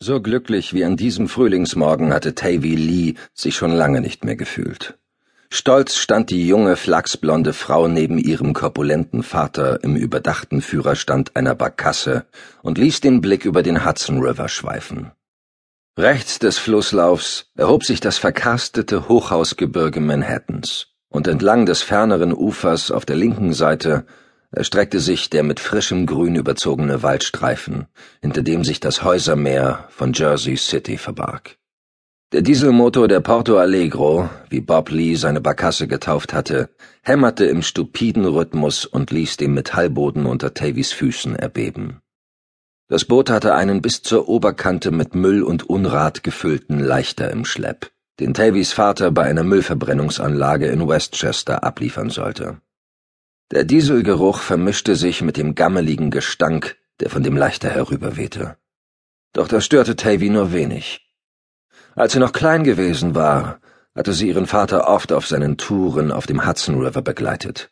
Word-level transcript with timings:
So 0.00 0.20
glücklich 0.20 0.74
wie 0.74 0.84
an 0.84 0.96
diesem 0.96 1.28
Frühlingsmorgen 1.28 2.12
hatte 2.12 2.36
Tavy 2.36 2.76
Lee 2.76 3.14
sich 3.34 3.56
schon 3.56 3.72
lange 3.72 4.00
nicht 4.00 4.24
mehr 4.24 4.36
gefühlt. 4.36 4.96
Stolz 5.50 5.96
stand 5.96 6.30
die 6.30 6.46
junge, 6.46 6.76
flachsblonde 6.76 7.52
Frau 7.52 7.88
neben 7.88 8.18
ihrem 8.18 8.52
korpulenten 8.52 9.24
Vater 9.24 9.82
im 9.82 9.96
überdachten 9.96 10.62
Führerstand 10.62 11.34
einer 11.36 11.54
Barkasse 11.56 12.26
und 12.62 12.78
ließ 12.78 13.00
den 13.00 13.20
Blick 13.20 13.44
über 13.44 13.62
den 13.62 13.84
Hudson 13.84 14.20
River 14.20 14.48
schweifen. 14.48 15.10
Rechts 15.98 16.38
des 16.38 16.58
Flusslaufs 16.58 17.50
erhob 17.56 17.82
sich 17.82 17.98
das 17.98 18.18
verkarstete 18.18 19.08
Hochhausgebirge 19.08 20.00
Manhattans, 20.00 20.86
und 21.08 21.26
entlang 21.26 21.66
des 21.66 21.82
ferneren 21.82 22.32
Ufers 22.32 22.92
auf 22.92 23.04
der 23.04 23.16
linken 23.16 23.52
Seite 23.52 24.06
erstreckte 24.50 25.00
sich 25.00 25.30
der 25.30 25.42
mit 25.42 25.60
frischem 25.60 26.06
Grün 26.06 26.34
überzogene 26.34 27.02
Waldstreifen, 27.02 27.86
hinter 28.20 28.42
dem 28.42 28.64
sich 28.64 28.80
das 28.80 29.02
Häusermeer 29.02 29.86
von 29.90 30.12
Jersey 30.12 30.56
City 30.56 30.96
verbarg. 30.96 31.58
Der 32.32 32.42
Dieselmotor 32.42 33.08
der 33.08 33.20
Porto 33.20 33.56
Allegro, 33.56 34.28
wie 34.50 34.60
Bob 34.60 34.90
Lee 34.90 35.14
seine 35.14 35.40
Barkasse 35.40 35.88
getauft 35.88 36.34
hatte, 36.34 36.68
hämmerte 37.02 37.46
im 37.46 37.62
stupiden 37.62 38.26
Rhythmus 38.26 38.84
und 38.84 39.10
ließ 39.10 39.38
den 39.38 39.54
Metallboden 39.54 40.26
unter 40.26 40.52
Tavys 40.52 40.92
Füßen 40.92 41.36
erbeben. 41.36 42.00
Das 42.88 43.06
Boot 43.06 43.30
hatte 43.30 43.54
einen 43.54 43.80
bis 43.80 44.02
zur 44.02 44.28
Oberkante 44.28 44.90
mit 44.90 45.14
Müll 45.14 45.42
und 45.42 45.68
Unrat 45.70 46.22
gefüllten 46.22 46.80
Leichter 46.80 47.30
im 47.30 47.46
Schlepp, 47.46 47.90
den 48.20 48.34
Tavys 48.34 48.72
Vater 48.72 49.10
bei 49.10 49.24
einer 49.24 49.42
Müllverbrennungsanlage 49.42 50.66
in 50.66 50.86
Westchester 50.86 51.64
abliefern 51.64 52.10
sollte. 52.10 52.60
Der 53.50 53.64
Dieselgeruch 53.64 54.40
vermischte 54.40 54.94
sich 54.94 55.22
mit 55.22 55.38
dem 55.38 55.54
gammeligen 55.54 56.10
Gestank, 56.10 56.76
der 57.00 57.08
von 57.08 57.22
dem 57.22 57.34
Leichter 57.34 57.70
herüberwehte. 57.70 58.58
Doch 59.32 59.48
das 59.48 59.64
störte 59.64 59.96
Tavy 59.96 60.28
nur 60.28 60.52
wenig. 60.52 61.08
Als 61.94 62.12
sie 62.12 62.18
noch 62.18 62.32
klein 62.32 62.62
gewesen 62.62 63.14
war, 63.14 63.60
hatte 63.94 64.12
sie 64.12 64.28
ihren 64.28 64.46
Vater 64.46 64.86
oft 64.86 65.12
auf 65.12 65.26
seinen 65.26 65.56
Touren 65.56 66.12
auf 66.12 66.26
dem 66.26 66.46
Hudson 66.46 66.78
River 66.78 67.00
begleitet. 67.00 67.70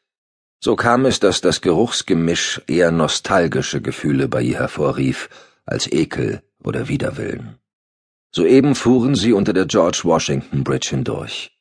So 0.60 0.76
kam 0.76 1.04
es, 1.04 1.20
dass 1.20 1.42
das 1.42 1.60
Geruchsgemisch 1.60 2.62
eher 2.66 2.90
nostalgische 2.90 3.82
Gefühle 3.82 4.28
bei 4.28 4.42
ihr 4.42 4.58
hervorrief, 4.58 5.28
als 5.66 5.92
Ekel 5.92 6.42
oder 6.64 6.88
Widerwillen. 6.88 7.58
Soeben 8.34 8.74
fuhren 8.74 9.14
sie 9.14 9.32
unter 9.32 9.52
der 9.52 9.66
George 9.66 10.00
Washington 10.04 10.64
Bridge 10.64 10.88
hindurch. 10.90 11.55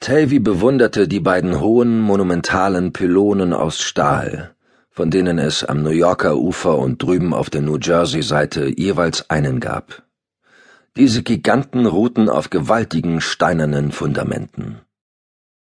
Tavy 0.00 0.38
bewunderte 0.38 1.08
die 1.08 1.20
beiden 1.20 1.60
hohen, 1.60 2.00
monumentalen 2.00 2.92
Pylonen 2.92 3.52
aus 3.52 3.80
Stahl, 3.80 4.54
von 4.90 5.10
denen 5.10 5.38
es 5.38 5.64
am 5.64 5.82
New 5.82 5.90
Yorker 5.90 6.36
Ufer 6.36 6.78
und 6.78 7.02
drüben 7.02 7.32
auf 7.32 7.50
der 7.50 7.62
New 7.62 7.78
Jersey-Seite 7.78 8.72
jeweils 8.76 9.30
einen 9.30 9.60
gab. 9.60 10.02
Diese 10.96 11.22
Giganten 11.22 11.86
ruhten 11.86 12.28
auf 12.28 12.50
gewaltigen 12.50 13.20
steinernen 13.20 13.90
Fundamenten. 13.90 14.80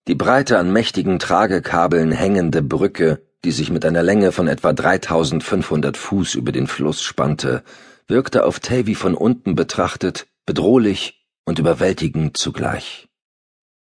Die 0.07 0.15
breite 0.15 0.57
an 0.57 0.73
mächtigen 0.73 1.19
Tragekabeln 1.19 2.11
hängende 2.11 2.63
Brücke, 2.63 3.21
die 3.43 3.51
sich 3.51 3.69
mit 3.69 3.85
einer 3.85 4.01
Länge 4.01 4.31
von 4.31 4.47
etwa 4.47 4.73
3500 4.73 5.95
Fuß 5.95 6.33
über 6.35 6.51
den 6.51 6.65
Fluss 6.65 7.03
spannte, 7.03 7.63
wirkte 8.07 8.45
auf 8.45 8.59
Tavy 8.59 8.95
von 8.95 9.13
unten 9.13 9.53
betrachtet 9.55 10.27
bedrohlich 10.47 11.27
und 11.45 11.59
überwältigend 11.59 12.37
zugleich. 12.37 13.10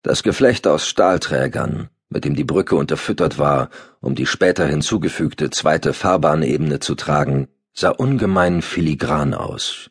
Das 0.03 0.23
Geflecht 0.23 0.67
aus 0.67 0.89
Stahlträgern, 0.89 1.91
mit 2.09 2.25
dem 2.25 2.35
die 2.35 2.45
Brücke 2.45 2.75
unterfüttert 2.75 3.39
war, 3.39 3.69
um 4.01 4.15
die 4.15 4.27
später 4.27 4.67
hinzugefügte 4.67 5.51
zweite 5.51 5.93
Fahrbahnebene 5.93 6.81
zu 6.81 6.95
tragen, 6.95 7.49
sah 7.75 7.91
ungemein 7.91 8.63
filigran 8.63 9.35
aus. 9.35 9.91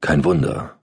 Kein 0.00 0.24
Wunder, 0.24 0.80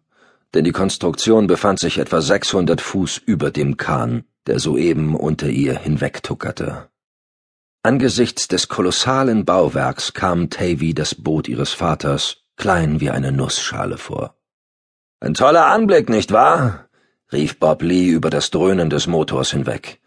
denn 0.54 0.64
die 0.64 0.72
Konstruktion 0.72 1.48
befand 1.48 1.80
sich 1.80 1.98
etwa 1.98 2.22
600 2.22 2.82
Fuß 2.82 3.18
über 3.18 3.50
dem 3.52 3.78
Kahn, 3.78 4.26
der 4.46 4.60
soeben 4.60 5.16
unter 5.16 5.48
ihr 5.48 5.78
hinwegtuckerte. 5.78 6.90
Angesichts 7.84 8.48
des 8.48 8.68
kolossalen 8.68 9.44
Bauwerks 9.44 10.14
kam 10.14 10.52
Tavy 10.52 10.94
das 10.94 11.16
Boot 11.16 11.48
ihres 11.48 11.74
Vaters 11.74 12.38
klein 12.58 13.02
wie 13.02 13.10
eine 13.10 13.32
Nussschale 13.32 13.98
vor. 13.98 14.36
Ein 15.20 15.34
toller 15.34 15.66
Anblick, 15.66 16.10
nicht 16.10 16.32
wahr? 16.32 16.88
Rief 17.32 17.60
Bob 17.60 17.82
Lee 17.82 18.10
über 18.10 18.30
das 18.30 18.52
Dröhnen 18.52 18.90
des 18.90 19.08
Motors 19.08 19.52
hinweg. 19.52 20.00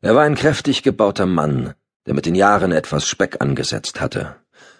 Er 0.00 0.14
war 0.14 0.22
ein 0.22 0.34
kräftig 0.34 0.82
gebauter 0.82 1.26
Mann, 1.26 1.74
der 2.06 2.14
mit 2.14 2.26
den 2.26 2.34
Jahren 2.34 2.72
etwas 2.72 3.06
Speck 3.06 3.40
angesetzt 3.40 4.00
hatte. 4.00 4.36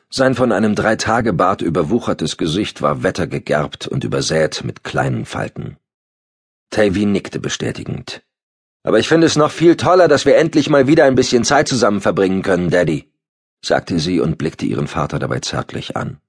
Sein 0.08 0.34
von 0.34 0.52
einem 0.52 0.74
Dreitagebart 0.74 1.62
überwuchertes 1.62 2.36
Gesicht 2.36 2.80
war 2.80 3.02
wettergegerbt 3.02 3.88
und 3.88 4.04
übersät 4.04 4.62
mit 4.64 4.84
kleinen 4.84 5.24
Falten. 5.26 5.76
Tavy 6.70 7.06
nickte 7.06 7.41
bestätigend. 7.41 8.22
Aber 8.84 9.00
ich 9.00 9.08
finde 9.08 9.26
es 9.26 9.36
noch 9.36 9.50
viel 9.50 9.76
toller, 9.76 10.06
dass 10.06 10.26
wir 10.26 10.36
endlich 10.36 10.70
mal 10.70 10.86
wieder 10.86 11.04
ein 11.04 11.16
bisschen 11.16 11.42
Zeit 11.42 11.66
zusammen 11.66 12.00
verbringen 12.00 12.42
können, 12.42 12.70
Daddy, 12.70 13.10
sagte 13.64 13.98
sie 13.98 14.20
und 14.20 14.38
blickte 14.38 14.64
ihren 14.64 14.86
Vater 14.86 15.18
dabei 15.18 15.41
zärtlich 15.41 15.97
an. 15.97 16.20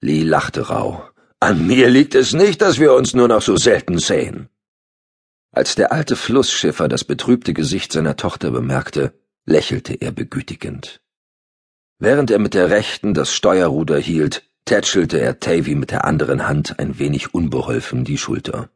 Lee 0.00 0.24
lachte 0.24 0.68
rau. 0.68 1.04
An 1.38 1.66
mir 1.66 1.88
liegt 1.88 2.14
es 2.14 2.32
nicht, 2.32 2.60
dass 2.60 2.78
wir 2.78 2.92
uns 2.92 3.14
nur 3.14 3.28
noch 3.28 3.40
so 3.40 3.56
selten 3.56 3.98
sehen. 3.98 4.49
Als 5.52 5.74
der 5.74 5.90
alte 5.92 6.14
Flussschiffer 6.14 6.86
das 6.86 7.04
betrübte 7.04 7.54
Gesicht 7.54 7.92
seiner 7.92 8.16
Tochter 8.16 8.50
bemerkte, 8.50 9.14
lächelte 9.46 9.94
er 9.94 10.12
begütigend. 10.12 11.00
Während 11.98 12.30
er 12.30 12.38
mit 12.38 12.54
der 12.54 12.70
rechten 12.70 13.14
das 13.14 13.34
Steuerruder 13.34 13.98
hielt, 13.98 14.44
tätschelte 14.64 15.20
er 15.20 15.40
Tavy 15.40 15.74
mit 15.74 15.90
der 15.90 16.04
anderen 16.04 16.46
Hand 16.46 16.78
ein 16.78 16.98
wenig 16.98 17.34
unbeholfen 17.34 18.04
die 18.04 18.16
Schulter. 18.16 18.70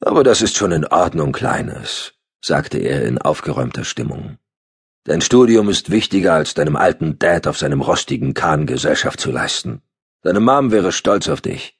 Aber 0.00 0.24
das 0.24 0.40
ist 0.40 0.56
schon 0.56 0.72
in 0.72 0.86
Ordnung, 0.86 1.32
Kleines, 1.32 2.14
sagte 2.42 2.78
er 2.78 3.04
in 3.04 3.18
aufgeräumter 3.18 3.84
Stimmung. 3.84 4.38
Dein 5.04 5.20
Studium 5.20 5.68
ist 5.68 5.90
wichtiger, 5.90 6.32
als 6.34 6.54
deinem 6.54 6.76
alten 6.76 7.18
Dad 7.18 7.46
auf 7.46 7.58
seinem 7.58 7.80
rostigen 7.82 8.34
Kahn 8.34 8.66
Gesellschaft 8.66 9.20
zu 9.20 9.30
leisten. 9.30 9.82
Deine 10.22 10.40
Mom 10.40 10.72
wäre 10.72 10.90
stolz 10.90 11.28
auf 11.28 11.40
dich. 11.40 11.75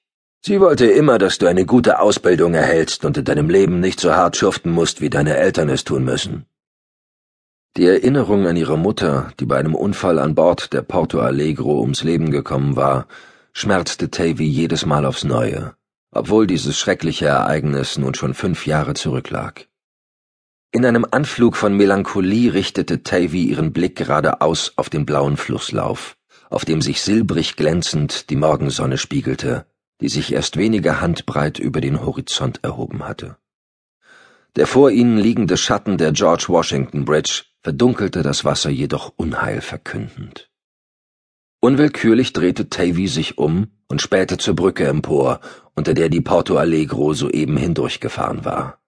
Sie 0.49 0.61
wollte 0.61 0.87
immer, 0.87 1.19
dass 1.19 1.39
du 1.39 1.49
eine 1.49 1.67
gute 1.67 1.99
Ausbildung 1.99 2.55
erhältst 2.55 3.05
und 3.05 3.17
in 3.17 3.25
deinem 3.25 3.51
Leben 3.51 3.81
nicht 3.81 3.99
so 3.99 4.13
hart 4.13 4.37
schuften 4.37 4.71
musst, 4.71 5.01
wie 5.01 5.11
deine 5.11 5.37
Eltern 5.37 5.69
es 5.69 5.83
tun 5.83 6.05
müssen. 6.05 6.47
Die 7.77 7.87
Erinnerung 7.87 8.47
an 8.47 8.55
ihre 8.55 8.79
Mutter, 8.79 9.33
die 9.41 9.45
bei 9.45 9.59
einem 9.59 9.75
Unfall 9.75 10.21
an 10.21 10.37
Bord 10.37 10.73
der 10.73 10.83
Porto 10.83 11.19
Allegro 11.19 11.81
ums 11.81 12.05
Leben 12.05 12.31
gekommen 12.31 12.77
war, 12.77 13.09
schmerzte 13.55 14.09
Tavy 14.09 14.45
jedes 14.45 14.87
Mal 14.87 15.05
aufs 15.05 15.25
Neue, 15.25 15.75
obwohl 16.13 16.47
dieses 16.47 16.79
schreckliche 16.79 17.27
Ereignis 17.27 17.99
nun 17.99 18.15
schon 18.15 18.33
fünf 18.33 18.67
Jahre 18.69 18.95
zurücklag. 18.95 19.67
In 20.71 20.87
einem 20.87 21.05
Anflug 21.11 21.57
von 21.57 21.77
Melancholie 21.77 22.55
richtete 22.55 23.03
Tavy 23.03 23.47
ihren 23.47 23.73
Blick 23.73 23.97
geradeaus 23.97 24.75
auf 24.77 24.91
den 24.91 25.07
blauen 25.07 25.39
Flusslauf, 25.39 26.17
auf 26.51 26.65
dem 26.65 26.83
sich 26.83 27.03
silbrig 27.03 27.57
glänzend 27.57 28.31
die 28.31 28.37
Morgensonne 28.37 28.97
spiegelte 28.97 29.67
die 30.01 30.09
sich 30.09 30.33
erst 30.33 30.57
wenige 30.57 31.01
Handbreit 31.01 31.59
über 31.59 31.81
den 31.81 32.05
Horizont 32.05 32.61
erhoben 32.63 33.07
hatte. 33.07 33.37
Der 34.57 34.67
vor 34.67 34.91
ihnen 34.91 35.19
liegende 35.19 35.57
Schatten 35.57 35.99
der 35.99 36.13
George 36.13 36.47
Washington 36.49 37.05
Bridge 37.05 37.45
verdunkelte 37.63 38.23
das 38.23 38.45
Wasser 38.45 38.71
jedoch 38.71 39.13
unheilverkündend. 39.17 40.51
Unwillkürlich 41.61 42.33
drehte 42.33 42.69
Tavy 42.69 43.09
sich 43.09 43.39
um 43.39 43.69
und 43.89 44.03
spähte 44.03 44.39
zur 44.39 44.55
Brücke 44.55 44.87
empor, 44.87 45.41
unter 45.75 45.95
der 45.95 46.09
die 46.09 46.21
Porto 46.21 46.57
Allegro 46.57 47.13
soeben 47.13 47.57
hindurchgefahren 47.57 48.45
war. 48.45 48.81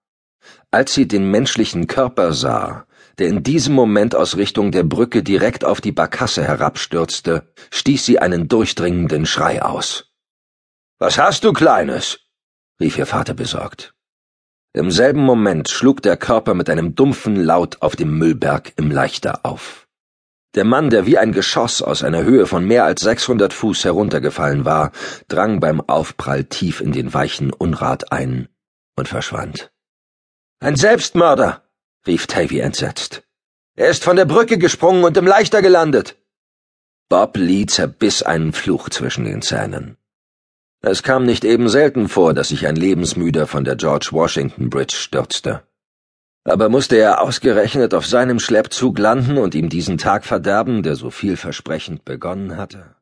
Als 0.71 0.93
sie 0.93 1.07
den 1.07 1.29
menschlichen 1.29 1.87
Körper 1.87 2.33
sah, 2.33 2.85
der 3.17 3.27
in 3.27 3.43
diesem 3.43 3.75
Moment 3.75 4.15
aus 4.15 4.37
Richtung 4.37 4.71
der 4.71 4.83
Brücke 4.83 5.23
direkt 5.23 5.65
auf 5.65 5.81
die 5.81 5.91
Barkasse 5.91 6.43
herabstürzte, 6.43 7.51
stieß 7.69 8.05
sie 8.05 8.19
einen 8.19 8.47
durchdringenden 8.47 9.25
Schrei 9.25 9.61
aus. 9.61 10.08
Was 11.01 11.17
hast 11.17 11.45
du, 11.45 11.53
Kleines? 11.53 12.19
rief 12.81 12.97
ihr 12.97 13.05
Vater 13.05 13.33
besorgt. 13.33 13.93
Im 14.73 14.91
selben 14.91 15.21
Moment 15.21 15.69
schlug 15.69 16.01
der 16.01 16.17
Körper 16.17 16.53
mit 16.53 16.69
einem 16.69 16.93
dumpfen 16.93 17.37
Laut 17.37 17.81
auf 17.81 17.95
dem 17.95 18.17
Müllberg 18.17 18.73
im 18.75 18.91
Leichter 18.91 19.45
auf. 19.45 19.87
Der 20.55 20.65
Mann, 20.65 20.89
der 20.89 21.05
wie 21.05 21.17
ein 21.17 21.31
Geschoss 21.31 21.81
aus 21.81 22.03
einer 22.03 22.23
Höhe 22.23 22.45
von 22.45 22.65
mehr 22.65 22.83
als 22.83 22.99
600 22.99 23.53
Fuß 23.53 23.85
heruntergefallen 23.85 24.65
war, 24.65 24.91
drang 25.29 25.61
beim 25.61 25.79
Aufprall 25.79 26.43
tief 26.43 26.81
in 26.81 26.91
den 26.91 27.13
weichen 27.13 27.53
Unrat 27.53 28.11
ein 28.11 28.49
und 28.97 29.07
verschwand. 29.07 29.71
Ein 30.59 30.75
Selbstmörder! 30.75 31.63
rief 32.07 32.27
Tavy 32.27 32.59
entsetzt. 32.59 33.23
Er 33.77 33.87
ist 33.87 34.03
von 34.03 34.17
der 34.17 34.25
Brücke 34.25 34.57
gesprungen 34.57 35.05
und 35.05 35.15
im 35.15 35.25
Leichter 35.25 35.61
gelandet. 35.61 36.17
Bob 37.07 37.37
Lee 37.37 37.67
zerbiss 37.67 38.21
einen 38.21 38.51
Fluch 38.51 38.89
zwischen 38.89 39.23
den 39.23 39.41
Zähnen. 39.41 39.95
Es 40.81 41.03
kam 41.03 41.25
nicht 41.25 41.43
eben 41.43 41.67
selten 41.67 42.07
vor, 42.07 42.33
dass 42.33 42.49
sich 42.49 42.65
ein 42.65 42.75
Lebensmüder 42.75 43.47
von 43.47 43.65
der 43.65 43.75
George 43.75 44.09
Washington 44.11 44.69
Bridge 44.69 44.95
stürzte. 44.95 45.63
Aber 46.45 46.69
musste 46.69 46.95
er 46.95 47.21
ausgerechnet 47.21 47.93
auf 47.93 48.05
seinem 48.05 48.39
Schleppzug 48.39 48.97
landen 48.97 49.37
und 49.37 49.55
ihm 49.55 49.69
diesen 49.69 49.97
Tag 49.97 50.25
verderben, 50.25 50.81
der 50.81 50.95
so 50.95 51.09
vielversprechend 51.09 52.05
begonnen 52.05 52.55
hatte? 52.55 52.95